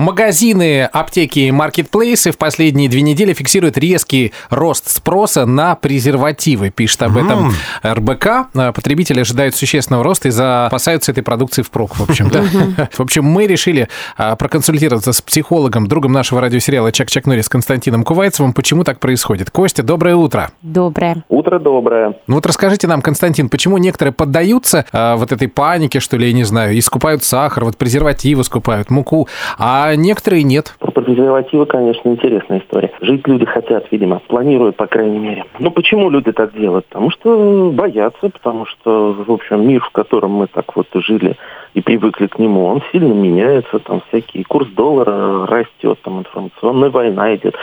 [0.00, 6.70] Магазины, аптеки и маркетплейсы в последние две недели фиксируют резкий рост спроса на презервативы.
[6.70, 7.52] Пишет об этом
[7.84, 8.26] РБК.
[8.54, 12.30] А, потребители ожидают существенного роста и запасаются этой продукцией впрок, в общем.
[12.30, 12.42] Да?
[12.96, 18.54] В общем, мы решили а, проконсультироваться с психологом, другом нашего радиосериала «Чак-Чак Норрис» Константином Кувайцевым,
[18.54, 19.50] почему так происходит.
[19.50, 20.50] Костя, доброе утро.
[20.62, 21.24] Доброе.
[21.28, 22.14] Утро доброе.
[22.26, 26.32] Ну вот расскажите нам, Константин, почему некоторые поддаются а, вот этой панике, что ли, я
[26.32, 29.28] не знаю, и скупают сахар, вот презервативы скупают, муку,
[29.58, 30.74] а некоторые нет?
[30.78, 32.92] Про презервативы, конечно, интересная история.
[33.00, 35.44] Жить люди хотят, видимо, планируют, по крайней мере.
[35.58, 36.86] Ну, почему люди так делают?
[36.86, 41.36] Потому что боятся, потому что, в общем, мир, в котором мы так вот жили
[41.74, 47.34] и привыкли к нему, он сильно меняется, там всякий курс доллара растет, там информационная война
[47.36, 47.56] идет.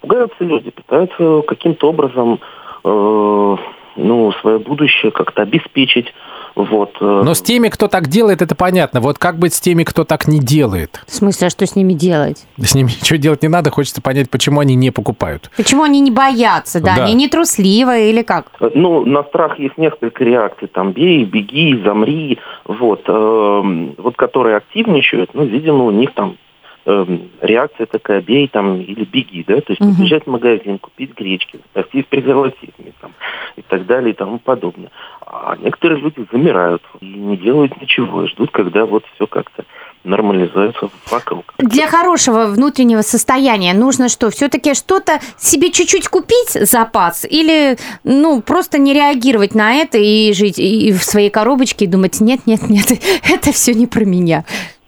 [0.00, 2.40] Пугаются люди, пытаются каким-то образом
[2.84, 3.56] э,
[3.96, 6.12] ну, свое будущее как-то обеспечить.
[6.54, 6.90] Вот.
[7.00, 7.22] э.
[7.24, 9.00] Но с теми, кто так делает, это понятно.
[9.00, 11.02] Вот как быть с теми, кто так не делает?
[11.06, 12.46] В смысле, а что с ними делать?
[12.58, 15.50] С ними ничего делать не надо, хочется понять, почему они не покупают.
[15.56, 16.96] Почему они не боятся, да?
[16.96, 17.04] Да.
[17.04, 18.52] Они не трусливые или как?
[18.74, 20.68] Ну, на страх есть несколько реакций.
[20.68, 22.38] Там бей, беги, замри.
[22.64, 26.36] Вот, эм, вот которые активничают, ну, видимо, у них там
[26.84, 29.94] эм, реакция такая, бей там или беги, да, то есть Мгм.
[29.96, 33.12] побежать в магазин, купить гречки, спастись презервативами там,
[33.56, 34.90] и так далее и тому подобное.
[35.32, 39.64] А некоторые люди замирают и не делают ничего, и ждут, когда вот все как-то
[40.04, 41.54] нормализуется вокруг.
[41.56, 44.30] Для хорошего внутреннего состояния нужно что?
[44.30, 50.58] Все-таки что-то себе чуть-чуть купить запас или ну просто не реагировать на это и жить
[50.58, 52.90] и в своей коробочке и думать нет, нет, нет,
[53.32, 54.44] это все не про меня.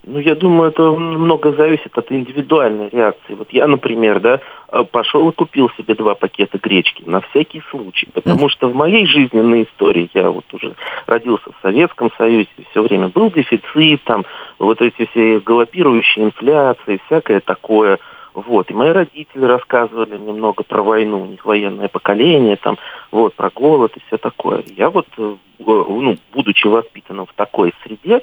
[0.07, 3.33] Ну, я думаю, это много зависит от индивидуальной реакции.
[3.33, 4.39] Вот я, например, да,
[4.71, 9.07] э, пошел и купил себе два пакета гречки на всякий случай, потому что в моей
[9.07, 10.75] жизненной истории, я вот уже
[11.07, 14.25] родился в Советском Союзе, все время был дефицит, там,
[14.59, 17.97] вот эти все галопирующие инфляции, всякое такое.
[18.35, 22.77] Вот, и мои родители рассказывали мне много про войну, у них военное поколение, там,
[23.09, 24.63] вот, про голод и все такое.
[24.75, 28.21] Я вот, э, ну, будучи воспитанным в такой среде,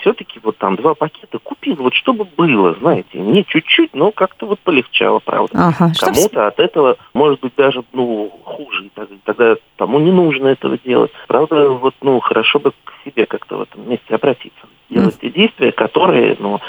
[0.00, 4.60] все-таки вот там два пакета купил, вот чтобы было, знаете, не чуть-чуть, но как-то вот
[4.60, 5.68] полегчало, правда.
[5.68, 8.90] Ага, Кому-то от этого может быть даже, ну, хуже,
[9.24, 11.10] тогда тому не нужно этого делать.
[11.26, 14.60] Правда, вот, ну, хорошо бы к себе как-то в этом месте обратиться.
[14.90, 16.60] Делать те действия, которые, ну,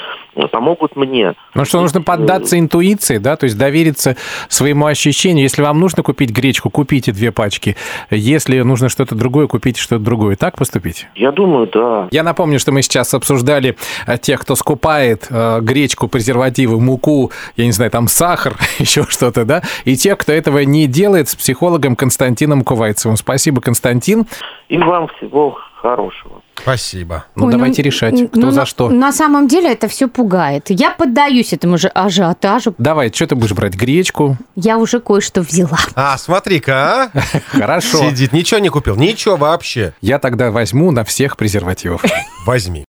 [0.48, 1.34] помогут мне.
[1.54, 4.16] Ну что, нужно поддаться интуиции, да, то есть довериться
[4.48, 5.44] своему ощущению.
[5.44, 7.76] Если вам нужно купить гречку, купите две пачки.
[8.10, 10.36] Если нужно что-то другое, купите что-то другое.
[10.36, 11.08] Так поступить?
[11.16, 12.08] Я думаю, да.
[12.12, 13.76] Я напомню, что мы сейчас обсуждали
[14.08, 19.46] э, тех, кто скупает э, гречку, презервативы, муку, я не знаю, там сахар, еще что-то,
[19.46, 23.18] да, и тех, кто этого не делает с психологом Константином Кувайцевым.
[23.18, 24.26] Спасибо, Константин.
[24.68, 26.42] И вам всего хорошего.
[26.62, 27.26] Спасибо.
[27.36, 28.90] Ну, Ой, давайте решать, кто ну, за на- что.
[28.90, 30.70] На самом деле это все пугает.
[30.70, 32.76] Я поддаюсь этому же ажиотажу.
[32.78, 33.76] Давай, что ты будешь брать?
[33.76, 34.38] Гречку?
[34.56, 35.78] Я уже кое-что взяла.
[35.96, 37.20] А, смотри-ка, а?
[37.52, 37.98] Хорошо.
[38.00, 39.94] Сидит, ничего не купил, ничего вообще.
[40.02, 42.04] Я тогда возьму на всех презервативов.
[42.46, 42.78] Возьми.